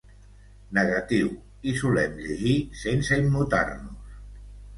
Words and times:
Negatiu, 0.77 1.29
hi 1.65 1.73
solem 1.81 2.15
llegir 2.23 2.57
sense 2.85 3.21
immutar-nos. 3.27 4.19